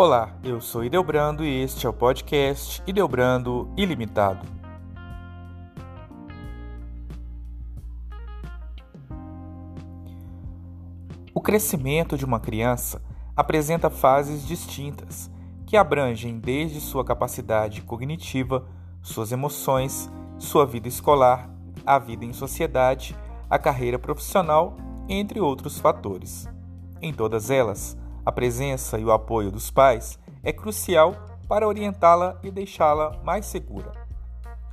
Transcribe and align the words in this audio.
Olá, 0.00 0.32
eu 0.44 0.60
sou 0.60 0.84
Ideobrando 0.84 1.44
e 1.44 1.60
este 1.60 1.84
é 1.84 1.90
o 1.90 1.92
podcast 1.92 2.80
Ideobrando 2.86 3.68
Ilimitado. 3.76 4.46
O 11.34 11.40
crescimento 11.40 12.16
de 12.16 12.24
uma 12.24 12.38
criança 12.38 13.02
apresenta 13.34 13.90
fases 13.90 14.46
distintas 14.46 15.28
que 15.66 15.76
abrangem 15.76 16.38
desde 16.38 16.80
sua 16.80 17.04
capacidade 17.04 17.82
cognitiva, 17.82 18.68
suas 19.02 19.32
emoções, 19.32 20.08
sua 20.38 20.64
vida 20.64 20.86
escolar, 20.86 21.50
a 21.84 21.98
vida 21.98 22.24
em 22.24 22.32
sociedade, 22.32 23.16
a 23.50 23.58
carreira 23.58 23.98
profissional, 23.98 24.76
entre 25.08 25.40
outros 25.40 25.80
fatores. 25.80 26.46
Em 27.02 27.12
todas 27.12 27.50
elas, 27.50 27.98
a 28.28 28.32
presença 28.32 28.98
e 28.98 29.04
o 29.06 29.10
apoio 29.10 29.50
dos 29.50 29.70
pais 29.70 30.18
é 30.44 30.52
crucial 30.52 31.14
para 31.48 31.66
orientá-la 31.66 32.38
e 32.42 32.50
deixá-la 32.50 33.18
mais 33.24 33.46
segura. 33.46 33.90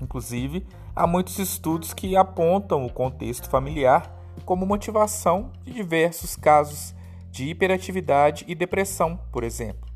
Inclusive, 0.01 0.67
há 0.93 1.07
muitos 1.07 1.39
estudos 1.39 1.93
que 1.93 2.17
apontam 2.17 2.85
o 2.85 2.91
contexto 2.91 3.49
familiar 3.49 4.13
como 4.43 4.65
motivação 4.65 5.53
de 5.63 5.71
diversos 5.71 6.35
casos 6.35 6.93
de 7.31 7.45
hiperatividade 7.45 8.43
e 8.45 8.53
depressão, 8.53 9.17
por 9.31 9.41
exemplo. 9.41 9.87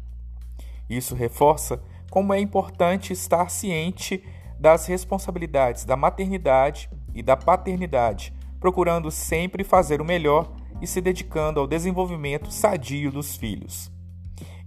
Isso 0.90 1.14
reforça 1.14 1.84
como 2.10 2.34
é 2.34 2.40
importante 2.40 3.12
estar 3.12 3.50
ciente 3.50 4.24
das 4.58 4.86
responsabilidades 4.86 5.84
da 5.84 5.98
maternidade 5.98 6.90
e 7.14 7.22
da 7.22 7.36
paternidade, 7.36 8.34
procurando 8.58 9.12
sempre 9.12 9.66
fazer 9.66 10.00
o 10.00 10.06
melhor 10.06 10.50
e 10.82 10.88
se 10.88 11.02
dedicando 11.02 11.60
ao 11.60 11.68
desenvolvimento 11.68 12.52
sadio 12.52 13.12
dos 13.12 13.36
filhos. 13.36 13.92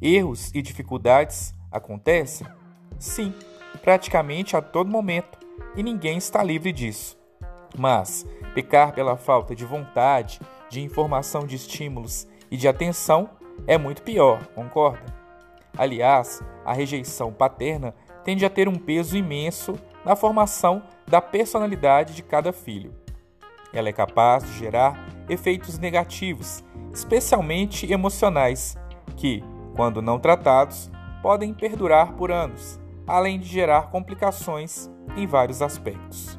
Erros 0.00 0.50
e 0.54 0.60
dificuldades 0.60 1.54
acontecem? 1.70 2.46
Sim, 2.98 3.34
praticamente 3.82 4.56
a 4.56 4.62
todo 4.62 4.90
momento, 4.90 5.38
e 5.76 5.82
ninguém 5.82 6.18
está 6.18 6.42
livre 6.42 6.72
disso. 6.72 7.16
Mas 7.78 8.26
pecar 8.54 8.92
pela 8.92 9.16
falta 9.16 9.54
de 9.54 9.64
vontade, 9.64 10.40
de 10.68 10.80
informação 10.80 11.46
de 11.46 11.56
estímulos 11.56 12.26
e 12.50 12.56
de 12.56 12.68
atenção 12.68 13.30
é 13.66 13.78
muito 13.78 14.02
pior, 14.02 14.46
concorda? 14.48 15.04
Aliás, 15.76 16.42
a 16.64 16.72
rejeição 16.72 17.32
paterna 17.32 17.94
tende 18.24 18.44
a 18.44 18.50
ter 18.50 18.68
um 18.68 18.76
peso 18.76 19.16
imenso 19.16 19.74
na 20.04 20.14
formação 20.14 20.82
da 21.06 21.20
personalidade 21.20 22.14
de 22.14 22.22
cada 22.22 22.52
filho. 22.52 22.94
Ela 23.72 23.88
é 23.88 23.92
capaz 23.92 24.44
de 24.44 24.58
gerar 24.58 25.08
efeitos 25.28 25.78
negativos, 25.78 26.64
especialmente 26.92 27.90
emocionais, 27.90 28.76
que, 29.16 29.42
quando 29.74 30.02
não 30.02 30.18
tratados, 30.18 30.90
podem 31.22 31.54
perdurar 31.54 32.12
por 32.14 32.30
anos, 32.30 32.80
além 33.06 33.38
de 33.38 33.46
gerar 33.46 33.90
complicações 33.90 34.90
em 35.16 35.26
vários 35.26 35.62
aspectos. 35.62 36.38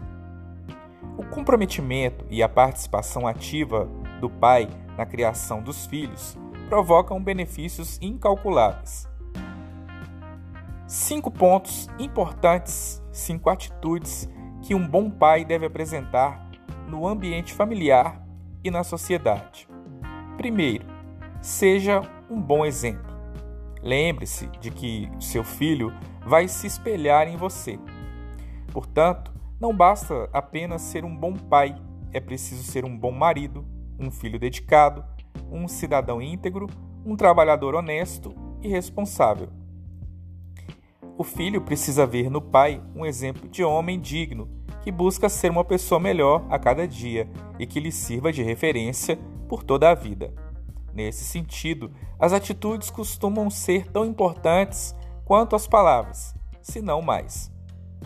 O 1.17 1.23
comprometimento 1.23 2.25
e 2.29 2.41
a 2.41 2.49
participação 2.49 3.27
ativa 3.27 3.87
do 4.19 4.29
pai 4.29 4.67
na 4.97 5.05
criação 5.05 5.61
dos 5.61 5.85
filhos 5.85 6.37
provocam 6.69 7.21
benefícios 7.21 7.99
incalculáveis. 8.01 9.07
Cinco 10.87 11.31
pontos 11.31 11.87
importantes, 11.99 13.01
cinco 13.11 13.49
atitudes 13.49 14.29
que 14.61 14.75
um 14.75 14.87
bom 14.87 15.09
pai 15.09 15.43
deve 15.43 15.65
apresentar 15.65 16.49
no 16.87 17.07
ambiente 17.07 17.53
familiar 17.53 18.22
e 18.63 18.71
na 18.71 18.83
sociedade. 18.83 19.67
Primeiro, 20.37 20.85
seja 21.41 22.01
um 22.29 22.41
bom 22.41 22.65
exemplo. 22.65 23.13
Lembre-se 23.81 24.47
de 24.59 24.71
que 24.71 25.09
seu 25.19 25.43
filho 25.43 25.93
vai 26.25 26.47
se 26.47 26.67
espelhar 26.67 27.27
em 27.27 27.35
você. 27.35 27.77
Portanto, 28.71 29.33
não 29.59 29.75
basta 29.75 30.29
apenas 30.31 30.81
ser 30.81 31.03
um 31.03 31.15
bom 31.15 31.33
pai, 31.33 31.75
é 32.11 32.19
preciso 32.19 32.63
ser 32.63 32.85
um 32.85 32.97
bom 32.97 33.11
marido, 33.11 33.65
um 33.99 34.09
filho 34.09 34.39
dedicado, 34.39 35.03
um 35.51 35.67
cidadão 35.67 36.21
íntegro, 36.21 36.67
um 37.05 37.15
trabalhador 37.15 37.75
honesto 37.75 38.33
e 38.61 38.67
responsável. 38.67 39.49
O 41.17 41.23
filho 41.23 41.61
precisa 41.61 42.07
ver 42.07 42.29
no 42.29 42.41
pai 42.41 42.81
um 42.95 43.05
exemplo 43.05 43.47
de 43.47 43.63
homem 43.63 43.99
digno 43.99 44.49
que 44.83 44.91
busca 44.91 45.29
ser 45.29 45.49
uma 45.49 45.63
pessoa 45.63 45.97
melhor 45.97 46.45
a 46.49 46.59
cada 46.59 46.85
dia 46.85 47.29
e 47.57 47.65
que 47.65 47.79
lhe 47.79 47.91
sirva 47.91 48.33
de 48.33 48.43
referência 48.43 49.17
por 49.47 49.63
toda 49.63 49.89
a 49.89 49.95
vida. 49.95 50.33
Nesse 50.93 51.23
sentido, 51.23 51.91
as 52.19 52.33
atitudes 52.33 52.89
costumam 52.89 53.49
ser 53.49 53.89
tão 53.89 54.05
importantes 54.05 54.93
quanto 55.23 55.55
as 55.55 55.65
palavras, 55.65 56.35
se 56.61 56.81
não 56.81 57.01
mais. 57.01 57.49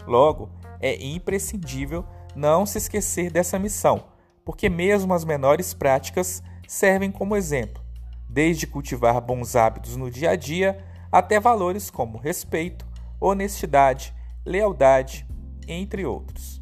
Logo, 0.06 0.52
é 0.80 1.04
imprescindível 1.04 2.06
não 2.36 2.66
se 2.66 2.78
esquecer 2.78 3.32
dessa 3.32 3.58
missão, 3.58 4.06
porque 4.46 4.70
mesmo 4.70 5.14
as 5.14 5.26
menores 5.26 5.74
práticas 5.74 6.44
servem 6.68 7.12
como 7.12 7.36
exemplo, 7.36 7.84
desde 8.30 8.68
cultivar 8.68 9.20
bons 9.20 9.56
hábitos 9.56 9.96
no 9.96 10.12
dia 10.12 10.30
a 10.30 10.36
dia 10.36 10.86
até 11.12 11.40
valores 11.40 11.90
como 11.90 12.20
respeito, 12.20 12.86
honestidade, 13.20 14.14
lealdade, 14.46 15.28
entre 15.68 16.06
outros. 16.06 16.62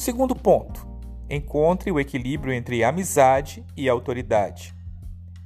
Segundo 0.00 0.34
ponto, 0.34 0.88
encontre 1.28 1.92
o 1.92 2.00
equilíbrio 2.00 2.54
entre 2.54 2.82
amizade 2.82 3.62
e 3.76 3.86
autoridade. 3.86 4.74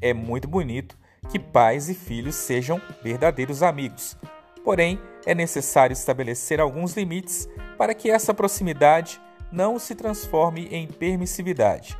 É 0.00 0.14
muito 0.14 0.46
bonito 0.46 0.96
que 1.28 1.40
pais 1.40 1.88
e 1.88 1.94
filhos 1.94 2.36
sejam 2.36 2.80
verdadeiros 3.02 3.64
amigos, 3.64 4.16
porém 4.62 5.00
é 5.26 5.34
necessário 5.34 5.92
estabelecer 5.92 6.60
alguns 6.60 6.96
limites 6.96 7.48
para 7.76 7.94
que 7.94 8.08
essa 8.08 8.32
proximidade 8.32 9.20
não 9.50 9.76
se 9.76 9.92
transforme 9.92 10.68
em 10.70 10.86
permissividade. 10.86 11.98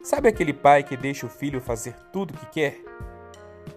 Sabe 0.00 0.28
aquele 0.28 0.52
pai 0.52 0.84
que 0.84 0.96
deixa 0.96 1.26
o 1.26 1.28
filho 1.28 1.60
fazer 1.60 1.94
tudo 2.12 2.32
o 2.32 2.36
que 2.36 2.46
quer? 2.46 2.80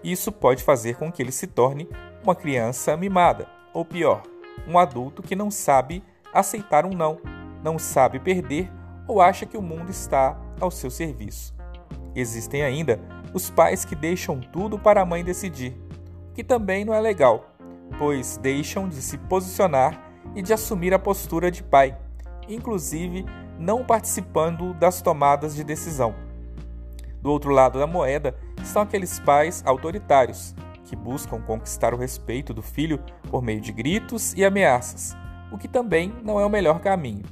Isso 0.04 0.30
pode 0.30 0.62
fazer 0.62 0.94
com 0.94 1.10
que 1.10 1.20
ele 1.20 1.32
se 1.32 1.48
torne 1.48 1.88
uma 2.22 2.36
criança 2.36 2.96
mimada, 2.96 3.48
ou 3.74 3.84
pior, 3.84 4.22
um 4.68 4.78
adulto 4.78 5.24
que 5.24 5.34
não 5.34 5.50
sabe 5.50 6.04
aceitar 6.32 6.86
um 6.86 6.92
não 6.92 7.41
não 7.62 7.78
sabe 7.78 8.18
perder 8.18 8.70
ou 9.06 9.20
acha 9.20 9.46
que 9.46 9.56
o 9.56 9.62
mundo 9.62 9.90
está 9.90 10.38
ao 10.60 10.70
seu 10.70 10.90
serviço. 10.90 11.54
Existem 12.14 12.62
ainda 12.62 13.00
os 13.32 13.50
pais 13.50 13.84
que 13.84 13.96
deixam 13.96 14.40
tudo 14.40 14.78
para 14.78 15.00
a 15.00 15.06
mãe 15.06 15.24
decidir, 15.24 15.76
o 16.30 16.32
que 16.34 16.44
também 16.44 16.84
não 16.84 16.94
é 16.94 17.00
legal, 17.00 17.56
pois 17.98 18.36
deixam 18.36 18.88
de 18.88 19.00
se 19.00 19.16
posicionar 19.16 20.00
e 20.34 20.42
de 20.42 20.52
assumir 20.52 20.92
a 20.92 20.98
postura 20.98 21.50
de 21.50 21.62
pai, 21.62 21.96
inclusive 22.48 23.24
não 23.58 23.84
participando 23.84 24.74
das 24.74 25.00
tomadas 25.00 25.54
de 25.54 25.64
decisão. 25.64 26.14
Do 27.20 27.30
outro 27.30 27.50
lado 27.50 27.78
da 27.78 27.86
moeda 27.86 28.36
estão 28.62 28.82
aqueles 28.82 29.20
pais 29.20 29.62
autoritários, 29.64 30.54
que 30.84 30.96
buscam 30.96 31.40
conquistar 31.40 31.94
o 31.94 31.96
respeito 31.96 32.52
do 32.52 32.60
filho 32.60 33.00
por 33.30 33.42
meio 33.42 33.60
de 33.60 33.72
gritos 33.72 34.34
e 34.34 34.44
ameaças, 34.44 35.16
o 35.50 35.56
que 35.56 35.68
também 35.68 36.12
não 36.22 36.40
é 36.40 36.44
o 36.44 36.50
melhor 36.50 36.80
caminho. 36.80 37.24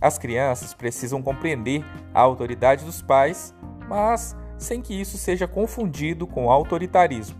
As 0.00 0.18
crianças 0.18 0.74
precisam 0.74 1.22
compreender 1.22 1.84
a 2.12 2.20
autoridade 2.20 2.84
dos 2.84 3.00
pais, 3.02 3.54
mas 3.88 4.36
sem 4.58 4.80
que 4.80 4.98
isso 4.98 5.16
seja 5.16 5.46
confundido 5.46 6.26
com 6.26 6.50
autoritarismo. 6.50 7.36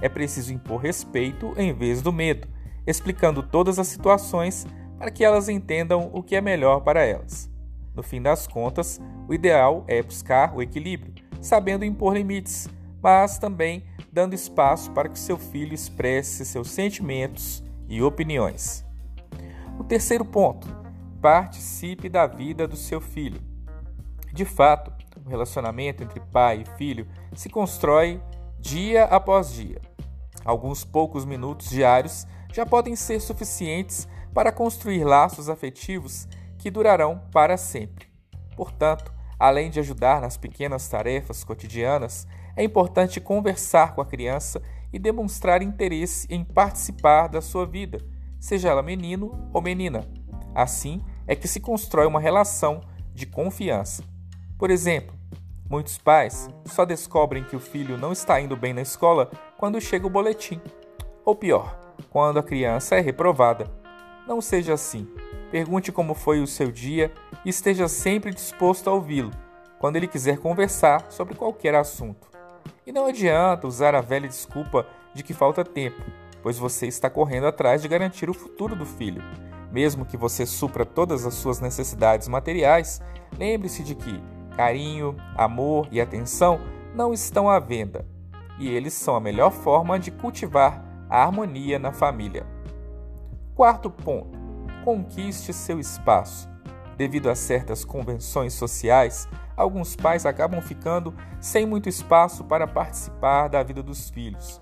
É 0.00 0.08
preciso 0.08 0.52
impor 0.52 0.80
respeito 0.80 1.52
em 1.56 1.72
vez 1.72 2.00
do 2.00 2.12
medo, 2.12 2.48
explicando 2.86 3.42
todas 3.42 3.78
as 3.78 3.88
situações 3.88 4.66
para 4.98 5.10
que 5.10 5.24
elas 5.24 5.48
entendam 5.48 6.10
o 6.12 6.22
que 6.22 6.36
é 6.36 6.40
melhor 6.40 6.80
para 6.80 7.04
elas. 7.04 7.50
No 7.94 8.02
fim 8.02 8.22
das 8.22 8.46
contas, 8.46 9.00
o 9.28 9.34
ideal 9.34 9.84
é 9.88 10.02
buscar 10.02 10.54
o 10.54 10.62
equilíbrio, 10.62 11.14
sabendo 11.40 11.84
impor 11.84 12.14
limites, 12.14 12.68
mas 13.02 13.38
também 13.38 13.84
dando 14.12 14.34
espaço 14.34 14.90
para 14.92 15.08
que 15.08 15.18
seu 15.18 15.38
filho 15.38 15.74
expresse 15.74 16.44
seus 16.44 16.70
sentimentos 16.70 17.62
e 17.88 18.02
opiniões. 18.02 18.84
O 19.78 19.84
terceiro 19.84 20.24
ponto 20.24 20.79
participe 21.20 22.08
da 22.08 22.26
vida 22.26 22.66
do 22.66 22.76
seu 22.76 23.00
filho. 23.00 23.40
De 24.32 24.44
fato, 24.44 24.92
o 25.24 25.28
relacionamento 25.28 26.02
entre 26.02 26.20
pai 26.20 26.62
e 26.62 26.78
filho 26.78 27.06
se 27.34 27.48
constrói 27.48 28.20
dia 28.58 29.04
após 29.04 29.52
dia. 29.52 29.80
Alguns 30.44 30.84
poucos 30.84 31.24
minutos 31.24 31.68
diários 31.68 32.26
já 32.52 32.64
podem 32.64 32.96
ser 32.96 33.20
suficientes 33.20 34.08
para 34.32 34.52
construir 34.52 35.04
laços 35.04 35.48
afetivos 35.48 36.26
que 36.58 36.70
durarão 36.70 37.22
para 37.32 37.56
sempre. 37.56 38.08
Portanto, 38.56 39.12
além 39.38 39.70
de 39.70 39.80
ajudar 39.80 40.20
nas 40.20 40.36
pequenas 40.36 40.88
tarefas 40.88 41.44
cotidianas, 41.44 42.26
é 42.56 42.62
importante 42.62 43.20
conversar 43.20 43.94
com 43.94 44.00
a 44.00 44.06
criança 44.06 44.62
e 44.92 44.98
demonstrar 44.98 45.62
interesse 45.62 46.26
em 46.30 46.44
participar 46.44 47.28
da 47.28 47.40
sua 47.40 47.64
vida, 47.64 47.98
seja 48.38 48.68
ela 48.68 48.82
menino 48.82 49.48
ou 49.52 49.62
menina. 49.62 50.06
Assim 50.54 51.02
é 51.30 51.36
que 51.36 51.46
se 51.46 51.60
constrói 51.60 52.06
uma 52.06 52.18
relação 52.18 52.80
de 53.14 53.24
confiança. 53.24 54.02
Por 54.58 54.68
exemplo, 54.68 55.14
muitos 55.70 55.96
pais 55.96 56.50
só 56.64 56.84
descobrem 56.84 57.44
que 57.44 57.54
o 57.54 57.60
filho 57.60 57.96
não 57.96 58.10
está 58.10 58.40
indo 58.40 58.56
bem 58.56 58.74
na 58.74 58.82
escola 58.82 59.30
quando 59.56 59.80
chega 59.80 60.08
o 60.08 60.10
boletim. 60.10 60.60
Ou 61.24 61.36
pior, 61.36 61.78
quando 62.10 62.40
a 62.40 62.42
criança 62.42 62.96
é 62.96 63.00
reprovada. 63.00 63.70
Não 64.26 64.40
seja 64.40 64.74
assim. 64.74 65.06
Pergunte 65.52 65.92
como 65.92 66.14
foi 66.14 66.40
o 66.40 66.48
seu 66.48 66.72
dia 66.72 67.12
e 67.44 67.50
esteja 67.50 67.86
sempre 67.86 68.34
disposto 68.34 68.90
a 68.90 68.92
ouvi-lo 68.92 69.30
quando 69.78 69.94
ele 69.94 70.08
quiser 70.08 70.36
conversar 70.38 71.12
sobre 71.12 71.36
qualquer 71.36 71.76
assunto. 71.76 72.28
E 72.84 72.90
não 72.90 73.06
adianta 73.06 73.68
usar 73.68 73.94
a 73.94 74.00
velha 74.00 74.26
desculpa 74.26 74.84
de 75.14 75.22
que 75.22 75.32
falta 75.32 75.64
tempo, 75.64 76.02
pois 76.42 76.58
você 76.58 76.88
está 76.88 77.08
correndo 77.08 77.46
atrás 77.46 77.82
de 77.82 77.86
garantir 77.86 78.28
o 78.28 78.34
futuro 78.34 78.74
do 78.74 78.84
filho. 78.84 79.22
Mesmo 79.72 80.04
que 80.04 80.16
você 80.16 80.44
supra 80.44 80.84
todas 80.84 81.24
as 81.24 81.34
suas 81.34 81.60
necessidades 81.60 82.26
materiais, 82.26 83.00
lembre-se 83.38 83.82
de 83.82 83.94
que 83.94 84.22
carinho, 84.56 85.16
amor 85.36 85.88
e 85.90 86.00
atenção 86.00 86.60
não 86.94 87.12
estão 87.12 87.48
à 87.48 87.58
venda, 87.58 88.04
e 88.58 88.68
eles 88.68 88.92
são 88.92 89.14
a 89.14 89.20
melhor 89.20 89.52
forma 89.52 89.98
de 89.98 90.10
cultivar 90.10 90.84
a 91.08 91.22
harmonia 91.22 91.78
na 91.78 91.92
família. 91.92 92.46
Quarto 93.54 93.90
ponto: 93.90 94.38
conquiste 94.84 95.52
seu 95.52 95.78
espaço. 95.78 96.48
Devido 96.96 97.30
a 97.30 97.34
certas 97.34 97.84
convenções 97.84 98.52
sociais, 98.52 99.26
alguns 99.56 99.96
pais 99.96 100.26
acabam 100.26 100.60
ficando 100.60 101.14
sem 101.40 101.64
muito 101.64 101.88
espaço 101.88 102.44
para 102.44 102.66
participar 102.66 103.48
da 103.48 103.62
vida 103.62 103.82
dos 103.82 104.10
filhos. 104.10 104.60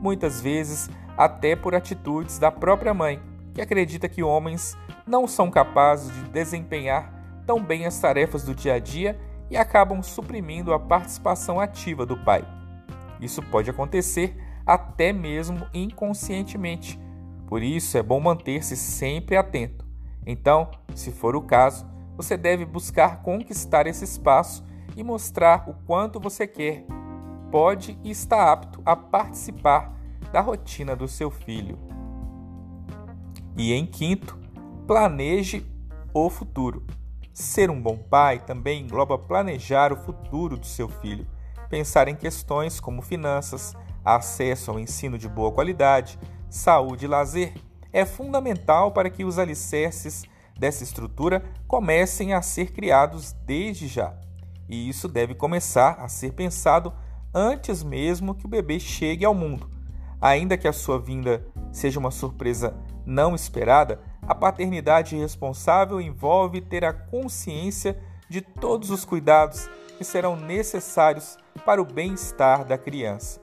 Muitas 0.00 0.40
vezes, 0.40 0.88
até 1.16 1.56
por 1.56 1.74
atitudes 1.74 2.38
da 2.38 2.50
própria 2.50 2.94
mãe, 2.94 3.20
que 3.54 3.60
acredita 3.60 4.08
que 4.08 4.22
homens 4.22 4.76
não 5.06 5.26
são 5.26 5.50
capazes 5.50 6.12
de 6.14 6.30
desempenhar 6.30 7.12
tão 7.46 7.62
bem 7.62 7.86
as 7.86 7.98
tarefas 7.98 8.44
do 8.44 8.54
dia 8.54 8.74
a 8.74 8.78
dia 8.78 9.18
e 9.50 9.56
acabam 9.56 10.02
suprimindo 10.02 10.72
a 10.72 10.78
participação 10.78 11.58
ativa 11.58 12.06
do 12.06 12.16
pai. 12.16 12.44
Isso 13.20 13.42
pode 13.42 13.68
acontecer 13.68 14.36
até 14.64 15.12
mesmo 15.12 15.66
inconscientemente. 15.74 16.98
Por 17.46 17.62
isso 17.62 17.98
é 17.98 18.02
bom 18.02 18.20
manter-se 18.20 18.76
sempre 18.76 19.36
atento. 19.36 19.84
Então, 20.24 20.70
se 20.94 21.10
for 21.10 21.34
o 21.34 21.42
caso, 21.42 21.84
você 22.16 22.36
deve 22.36 22.64
buscar 22.64 23.22
conquistar 23.22 23.86
esse 23.86 24.04
espaço 24.04 24.64
e 24.96 25.02
mostrar 25.02 25.68
o 25.68 25.74
quanto 25.86 26.20
você 26.20 26.46
quer, 26.46 26.84
pode 27.50 27.98
e 28.04 28.10
está 28.10 28.52
apto 28.52 28.80
a 28.84 28.94
participar 28.94 29.92
da 30.32 30.40
rotina 30.40 30.94
do 30.94 31.08
seu 31.08 31.30
filho. 31.30 31.78
E 33.60 33.74
em 33.74 33.84
quinto, 33.84 34.38
planeje 34.86 35.66
o 36.14 36.30
futuro. 36.30 36.82
Ser 37.30 37.68
um 37.68 37.78
bom 37.78 37.94
pai 37.94 38.38
também 38.38 38.80
engloba 38.80 39.18
planejar 39.18 39.92
o 39.92 39.98
futuro 39.98 40.56
do 40.56 40.64
seu 40.64 40.88
filho, 40.88 41.26
pensar 41.68 42.08
em 42.08 42.16
questões 42.16 42.80
como 42.80 43.02
finanças, 43.02 43.74
acesso 44.02 44.70
ao 44.70 44.80
ensino 44.80 45.18
de 45.18 45.28
boa 45.28 45.52
qualidade, 45.52 46.18
saúde 46.48 47.04
e 47.04 47.08
lazer. 47.08 47.52
É 47.92 48.06
fundamental 48.06 48.92
para 48.92 49.10
que 49.10 49.26
os 49.26 49.38
alicerces 49.38 50.24
dessa 50.58 50.82
estrutura 50.82 51.44
comecem 51.68 52.32
a 52.32 52.40
ser 52.40 52.72
criados 52.72 53.32
desde 53.44 53.88
já. 53.88 54.14
E 54.70 54.88
isso 54.88 55.06
deve 55.06 55.34
começar 55.34 55.98
a 56.00 56.08
ser 56.08 56.32
pensado 56.32 56.94
antes 57.34 57.82
mesmo 57.82 58.34
que 58.34 58.46
o 58.46 58.48
bebê 58.48 58.80
chegue 58.80 59.26
ao 59.26 59.34
mundo. 59.34 59.68
Ainda 60.18 60.56
que 60.56 60.66
a 60.66 60.72
sua 60.72 60.98
vinda 60.98 61.46
seja 61.70 62.00
uma 62.00 62.10
surpresa 62.10 62.74
não 63.10 63.34
esperada, 63.34 64.00
a 64.22 64.34
paternidade 64.34 65.16
responsável 65.16 66.00
envolve 66.00 66.60
ter 66.60 66.84
a 66.84 66.92
consciência 66.92 68.00
de 68.28 68.40
todos 68.40 68.90
os 68.90 69.04
cuidados 69.04 69.68
que 69.98 70.04
serão 70.04 70.36
necessários 70.36 71.36
para 71.66 71.82
o 71.82 71.84
bem-estar 71.84 72.64
da 72.64 72.78
criança. 72.78 73.40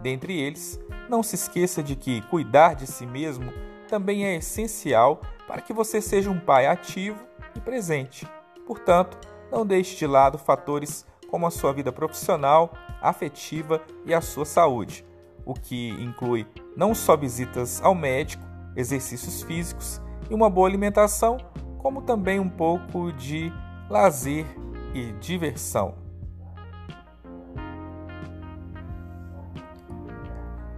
Dentre 0.00 0.38
eles, 0.38 0.78
não 1.08 1.22
se 1.22 1.34
esqueça 1.34 1.82
de 1.82 1.96
que 1.96 2.22
cuidar 2.22 2.74
de 2.74 2.86
si 2.86 3.04
mesmo 3.04 3.52
também 3.88 4.24
é 4.24 4.36
essencial 4.36 5.20
para 5.48 5.60
que 5.60 5.72
você 5.72 6.00
seja 6.00 6.30
um 6.30 6.38
pai 6.38 6.66
ativo 6.66 7.18
e 7.56 7.60
presente. 7.60 8.26
Portanto, 8.64 9.18
não 9.50 9.66
deixe 9.66 9.96
de 9.96 10.06
lado 10.06 10.38
fatores 10.38 11.04
como 11.28 11.46
a 11.46 11.50
sua 11.50 11.72
vida 11.72 11.90
profissional, 11.90 12.72
afetiva 13.02 13.82
e 14.06 14.14
a 14.14 14.20
sua 14.20 14.44
saúde, 14.44 15.04
o 15.44 15.54
que 15.54 15.90
inclui 15.90 16.46
não 16.76 16.94
só 16.94 17.16
visitas 17.16 17.82
ao 17.82 17.94
médico, 17.94 18.49
exercícios 18.76 19.42
físicos 19.42 20.00
e 20.30 20.34
uma 20.34 20.48
boa 20.48 20.68
alimentação, 20.68 21.38
como 21.78 22.02
também 22.02 22.38
um 22.38 22.48
pouco 22.48 23.12
de 23.12 23.52
lazer 23.88 24.46
e 24.94 25.12
diversão. 25.20 25.94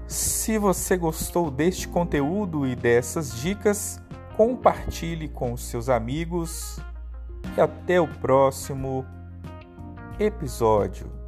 Se 0.07 0.59
você 0.59 0.97
gostou 0.97 1.51
deste 1.51 1.89
conteúdo 1.89 2.67
e 2.67 2.75
dessas 2.75 3.35
dicas, 3.41 4.03
compartilhe 4.37 5.29
com 5.29 5.57
seus 5.57 5.89
amigos 5.89 6.79
e 7.57 7.61
até 7.61 8.01
o 8.01 8.09
próximo 8.09 9.07
episódio. 10.19 11.22